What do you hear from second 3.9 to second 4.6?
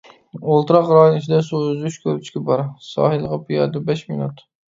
بەش مىنۇت.